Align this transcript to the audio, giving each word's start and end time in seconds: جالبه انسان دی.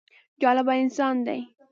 جالبه 0.41 0.73
انسان 0.83 1.15
دی. 1.25 1.39